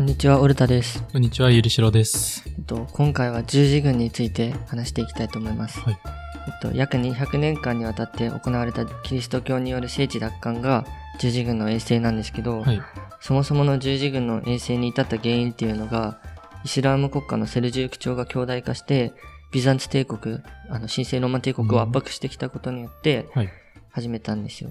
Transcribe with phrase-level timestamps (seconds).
[0.00, 1.04] こんにちは、オルタです。
[1.12, 2.42] こんにちは、ゆりしろです。
[2.46, 5.78] えっと、今回は十字軍について話していきたいと思います。
[5.80, 5.98] はい。
[6.46, 10.86] えっと、約200年間にわたって行われたキリスト教による聖地奪還が
[11.18, 12.80] 十字軍の衛星なんですけど、はい。
[13.20, 16.18] そもそもの十字軍の衛星に至った原因っていうのが、
[16.64, 19.12] イスラーム国家のセルジューク朝が強大化して、
[19.52, 20.38] ビザンツ帝国、
[20.70, 23.50] あの、神聖ローマ帝国を圧迫してきたことによって、はい。
[23.90, 24.70] 始めたんですよ。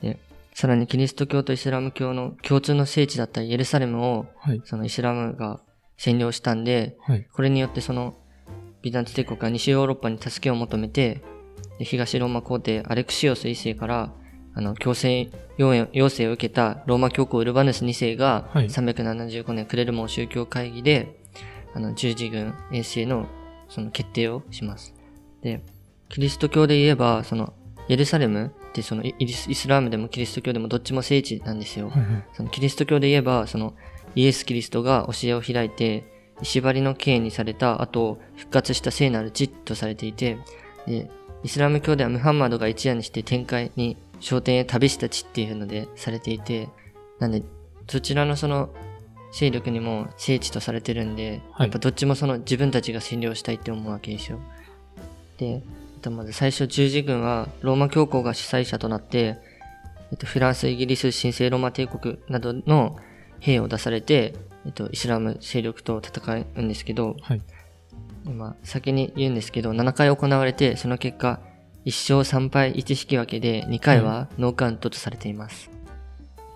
[0.00, 0.18] で、
[0.54, 4.62] さらにキリスト教とイスラム教の共通の聖地だったイエルサレムを、はい。
[4.64, 5.60] そのイスラムが
[5.98, 7.26] 占領したんで、はい。
[7.32, 8.16] これによってその
[8.80, 11.22] ビザンツ帝国が西ヨーロッパに助けを求めて、
[11.80, 14.12] で東ローマ皇帝アレクシオス一世から、
[14.54, 21.20] あの、強制要要請を受けたローマ教皇ウルバヌス2世が、はい375年クレルモン宗教会議で、
[21.74, 23.26] あの、十字軍衛星の
[23.68, 24.94] その決定をします。
[25.42, 25.64] で、
[26.08, 27.54] キリスト教で言えば、その、
[27.88, 31.90] エルサレムってそのイイスラムでもキリスト教でもどっちも聖地なんですよ。
[31.90, 32.02] はい。
[32.02, 32.24] はい。
[32.32, 33.74] そのキリスト教で言えば、その
[34.16, 36.04] イエス・キリストが教えを開いて、
[36.42, 40.38] 石張りの刑にされた後、復活した聖なる地とされていて、
[40.88, 41.08] で、
[41.44, 46.68] イスラム教ではムハンマドが一夜にして天界に昇天へ旅した地っていうのでされていて、
[47.20, 47.44] なんで、
[47.88, 48.70] そちらのその
[49.32, 54.40] 勢力にも聖地とされてるんで、はいやっぱどっちもその自分たちが占領したいって思うわけですよ。
[55.38, 55.62] で、
[56.04, 59.38] とまず最初十字軍はローマ教皇が主催者となって、
[60.12, 62.96] えっと、フランス、イギリス、神聖ローマ帝国などの
[63.40, 64.34] 兵を出されて、
[64.66, 67.42] えっと、イスラム勢力と戦うんですけど、はい。
[68.24, 71.40] まあ、先に言うんですけど、7回行われて、その結果、
[71.84, 75.70] 1勝3敗1引き分けで、2回はノーカウントとされています。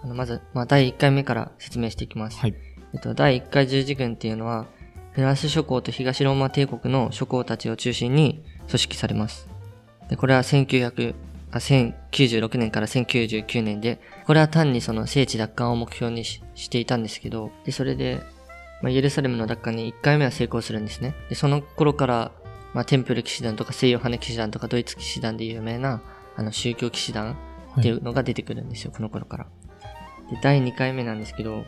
[0.03, 2.39] あのまず、まあ、第1回目から説明していきます。
[2.39, 2.55] はい。
[2.95, 4.67] えっと、第1回十字軍っていうのは、
[5.13, 9.49] フランス諸侯と東ローマ帝国の諸侯たちを中心に組織されます。
[10.09, 11.15] で、これは1900、
[11.51, 18.21] あ、1096年から1099年で、これは単にその聖地奪還を目標にししていたんですけど、で、それで、
[18.83, 21.15] まあ、イエルサレムの奪還に1回目は成功するんですね。
[21.29, 22.33] で、その頃から、
[22.75, 26.03] まあ、テンプル騎士団とか西洋羽騎士団とかドイツ騎士団で有名な、
[26.37, 27.37] あの、宗教騎士団
[27.79, 29.47] っていうのが出てくるんですよ、この頃から。
[30.31, 31.65] で、第2回目なんですけど、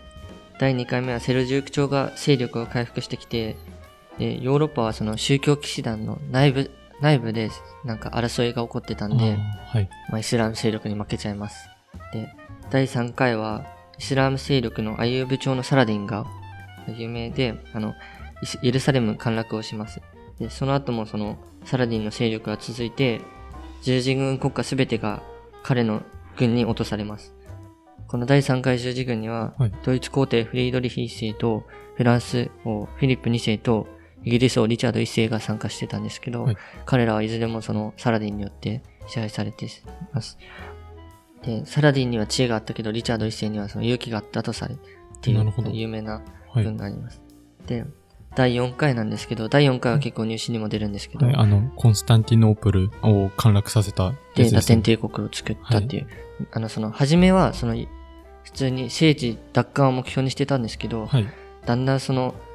[0.59, 3.57] 第2回目はセルジューク朝が勢力を回復してきて、
[4.19, 7.51] で、ヨーロッパはその宗教騎士団の内部、内部で
[7.85, 9.37] なんか争いが起こってたんで、
[9.69, 9.89] はい。
[10.11, 11.69] まあ、イスラム勢力に負けちゃいます。
[12.13, 12.29] で、
[12.71, 13.65] 第3回は、
[13.99, 16.27] イスラム勢力のアユーブ朝のサラディンが
[16.89, 17.95] 有名で、あの、
[18.63, 20.01] イルサレム陥落をします。
[20.39, 23.21] で、その後もその、サラディンの勢力が続いて、
[23.83, 25.23] 十字軍国家すべてが
[25.63, 26.03] 彼の
[26.37, 27.35] 軍に落とされます。
[28.09, 31.65] この第3回十字軍には、はいドイツ皇帝フリードリヒ1世と、
[31.97, 33.87] フランス王フィリップ2世と、
[34.25, 39.69] イギリス王リチャード1世が参加してたんですけど、はい彼らはいずれもそのサラディンによって支配されてい
[40.13, 40.39] ます。
[41.43, 44.77] で、サラディンには知恵があったけど、リチャード1世にはその勇気があったとされ
[45.21, 46.65] ていなるほどう有名なはい。
[46.65, 47.23] 文があります。
[47.67, 47.85] で、
[48.35, 54.61] 第4回なんですけど、第4回は結構入試にも出るんですけど、はい、あの、コンスタンティノープルを陥落させたやで、ね。
[54.63, 56.09] テン帝国を作ったっていう。
[56.53, 57.75] あの、その、初めは、その、
[58.43, 61.27] 普通に政治奪還を目標にしてたんですけど、はい。
[61.65, 62.50] だんだんその、うん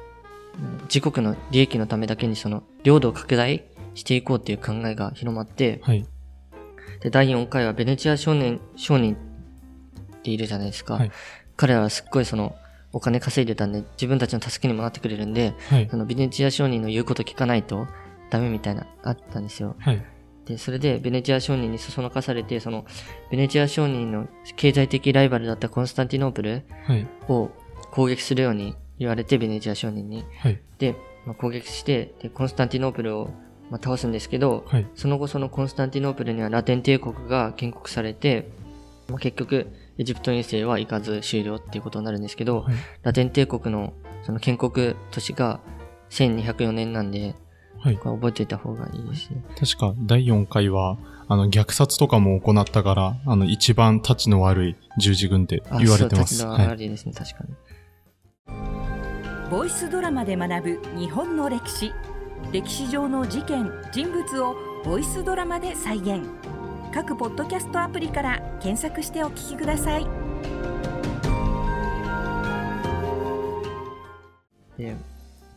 [0.84, 6.06] 自国の利益のためだけにその、領土を拡大していこうっていう考えが広まって、はい。
[7.00, 9.18] で、第4回はベネチア少年、商人っ
[10.22, 10.94] ているじゃないですか。
[10.94, 11.10] はい
[11.56, 12.54] 彼らはすっごいその、
[12.92, 15.96] お金稼いでたんで、自分たちの助けにもなってくれるんで、はいそ。
[15.96, 17.86] のベネチア商人の言うこと聞かないと
[18.30, 19.74] ダメみたいな、あったんですよ。
[19.78, 20.04] はい。
[20.44, 22.84] で、それでベネチア商人にそそのかされて、その、
[23.30, 27.06] ベネチア商人の経済的ライバルだったコンスタンティノープルはい。
[27.28, 27.50] を
[27.90, 30.24] 攻撃するように言われて、ベネチア商人に。
[30.38, 30.60] はい。
[30.78, 30.94] で、
[31.26, 33.30] まあ、攻撃して、で、コンスタンティノープルを、
[33.70, 34.86] まあ、倒すんですけど、はい。
[34.94, 38.48] その後そのコンスタンティノープルにはラテン帝国が建国されて、
[39.08, 39.66] まあ、結局、
[39.98, 42.74] エジプト遠征は行かず終了っていうことになるんですけど、はい。
[43.02, 43.92] ラテン帝国の
[44.22, 45.60] その建国年が
[46.10, 47.34] 1204年なんで、
[47.78, 47.96] はい。
[47.96, 49.44] 覚えておいた方がいいですね。
[49.58, 50.98] 確か、第4回は、
[51.28, 56.34] あの、虐殺とかも行ったから、あの、一番立ちの悪い十字軍ってあ言われてます。
[56.34, 57.54] 立ちの悪いですね、確かに。
[59.48, 61.92] ボイスドラマで学ぶ日本の歴史。
[62.50, 66.22] 歴史上の事件人物をボイスドラマで再現。
[66.92, 70.06] 各ポッドキャストアプリから検索してお聞きください。
[74.76, 74.96] で、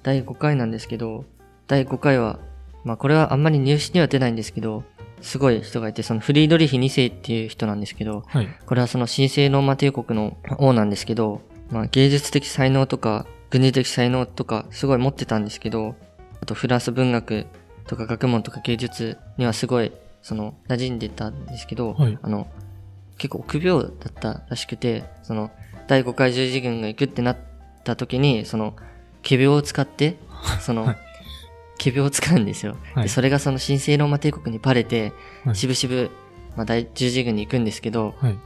[0.04, 1.26] 第5回なんですけど、
[1.66, 2.38] 第5回は、
[2.84, 4.84] まあこれはあんまり入試には出ないんですけど、
[5.22, 8.48] すごい人がいて、そのフリードリヒ2世っていう人なんですけど、はい。
[8.68, 11.42] これはその神聖ローマ帝国の王なんですけど、
[11.72, 15.96] まあ芸術的才能とか、軍事的才能とか、すごい持ってたんですけど、
[16.42, 17.46] あとフランス文学
[17.88, 19.92] とか学問とか芸術にはすごい、
[20.22, 22.48] その、馴染んでたんですけど、はいあの、
[23.18, 25.52] 結構臆病だったらしくて、その、
[25.88, 27.38] 第5回十字軍が行くってなっ
[27.80, 28.76] った時に、その、
[29.24, 30.18] 仮病を使って、
[30.62, 30.98] その、はい
[31.82, 32.76] 仮病を使うんですよ。
[32.94, 35.14] はいでそれがその神聖ローマ帝国にバレて、
[35.46, 36.12] はいしぶしぶ、
[36.58, 38.38] まあ、大十字軍に行くんですけど、はい。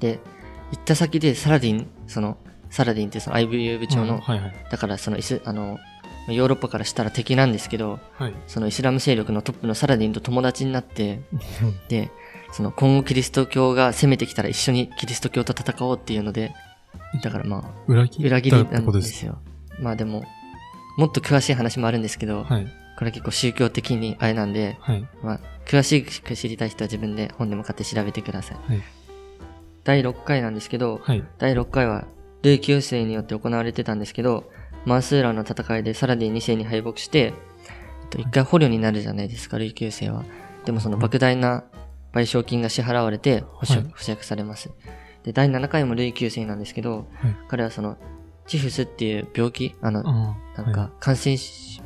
[0.00, 0.20] で、
[0.70, 2.38] 行った先でサラディン、その、
[2.72, 4.54] サラディンってその IVU 部長の、はいはい。
[4.70, 5.78] だからそのイス、あの、
[6.28, 8.34] ヨーロッパからしたら敵なんですけど、はい。
[8.46, 11.20] そのイスラム勢力のトップのサラディンと友達になって、
[11.88, 12.10] で、
[12.52, 16.54] その今後キリスト教が攻めてきたら一緒にキリスト教と戦おうっていうので、
[17.22, 19.26] だからまあ、裏切裏切りなんです。
[19.26, 19.38] よ。
[19.78, 20.24] まあでも、
[20.96, 22.66] もっと詳しい話もあるんですけど、はい。
[22.98, 25.06] これ結構宗教的にあれなんで、はい。
[25.22, 28.72] まあ、詳しく知りたい人は自分で本でも買って調べてください。
[28.72, 28.82] はい。
[29.84, 31.24] 第6回なんですけど、はい。
[31.38, 32.06] 第6回は、
[32.42, 34.50] ルイ9世によって行われてたんですけど、
[34.84, 37.30] マンスーラの戦いでサラディン2世に敗北して、え
[38.06, 40.24] っと、一回捕虜になるじゃないですか、ルイ9世は。
[40.64, 41.64] でもその莫大な
[42.12, 44.70] 賠償金が支払われて保釈、はい保釈されます。
[45.22, 47.96] で、第7回もルイ9世なんですけど、はい彼はその、
[48.46, 50.02] チフスっていう病気、あの。
[50.56, 51.36] なんか、感染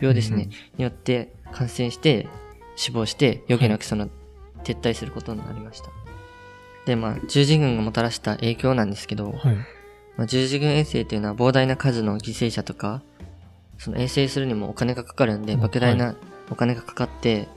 [0.00, 2.28] 病ですね、うんによって感染して
[2.76, 4.08] 死亡して余計なくその
[4.64, 5.90] 撤退することになりました。
[6.86, 9.56] で、まあ、十字軍がもたらした影響なんですけど、はい。
[10.16, 13.02] まあ、十字軍遠征というのは膨大な数の犠牲者とか、
[13.78, 16.16] その遠征するにもお金がかかるんで、うん莫大な
[16.50, 17.48] お金がかかって、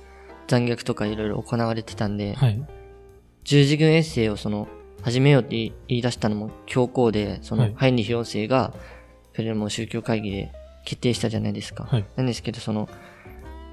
[0.48, 2.62] 残虐とかいろいろ行われてたんで、はい。
[3.44, 4.68] 十字軍遠征をその、
[5.02, 5.56] 始めようって
[5.88, 8.74] 言い出したのも教皇で、そはいのハインリヒ4世が、
[9.34, 10.52] それも宗教会議で
[10.86, 11.86] 決定したじゃないですか。
[11.86, 12.06] はい。
[12.18, 12.90] なんですけど、その、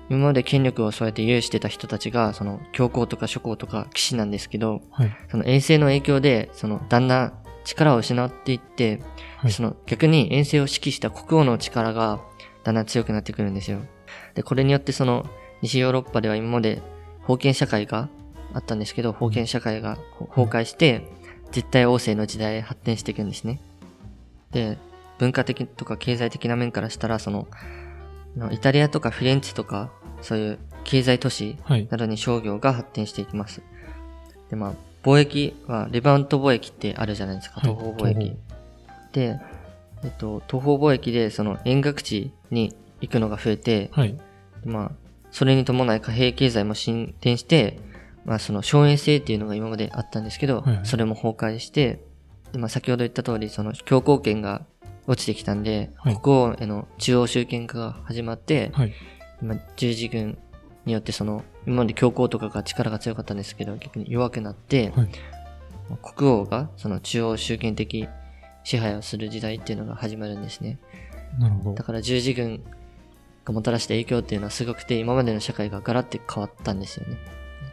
[0.09, 5.17] 今まで権力をそうやって有してた人たちが、その、教皇とか諸侯とか騎士なんですけど、はい。
[5.31, 7.33] その遠征の影響で、その、だんだん
[7.67, 9.01] 力を失っていって、
[9.39, 12.21] はいその、逆に遠征を指揮した国王の力が、
[12.65, 13.81] だんだん強くなってくるんですよ。
[14.35, 15.27] で、これによってその、
[15.63, 16.81] 西ヨーロッパでは今まで
[17.27, 18.09] 封建社会が
[18.55, 19.99] あったんですけど、封建社会が
[20.35, 21.09] 崩壊して、
[21.51, 23.61] 絶対王政の時代へ発展していくんですね。
[24.53, 24.79] で、
[25.19, 27.49] 文化的とか経済的な面からしたら、その、
[28.53, 29.91] イタリアとかフィレンツェとか、
[30.23, 31.89] そういう経済都市はい。
[31.91, 33.63] などに商業が発展していきます。
[34.51, 34.73] で、まあ、
[35.07, 38.37] 貿易は、レバント貿易ってあるじゃないですか、はい東方貿易。
[39.13, 39.39] で、
[40.03, 44.19] えっと、東方貿易で、その、遠隔地に行くのが増えて、はい。
[44.65, 44.93] まあ、
[45.31, 47.79] それに伴い貨幣経済も進展して、
[48.25, 52.01] まあ、その、荘園制っていうのが今まであったんですけど、はいはいそれも崩壊して、
[52.51, 54.67] で、まあ、先ほど言った通り、その、教皇権が
[55.07, 58.93] 落ちてきたんで、はい国王への中央集権化が始まって、はい。
[59.41, 60.37] 今、十字軍
[60.85, 65.09] によってその、今まで教皇とかが力が強かったんですけど、逆に弱くなって、はい
[66.03, 68.09] 国王がその中央集権的
[68.65, 70.79] 支配をする時代っていうのが始まるんですね。
[71.39, 71.85] なるほどだ。
[71.85, 72.63] から十字軍
[73.45, 77.17] がもたらした影響っていうのはすごくて、今までの社会がガラッて変わったんですよね。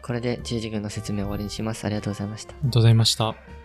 [0.04, 1.86] これで十字軍の説明を終わりにします。
[1.86, 2.54] ありがとうございました。
[2.54, 3.63] ありがとうございました。